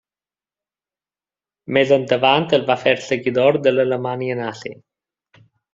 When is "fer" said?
2.87-2.97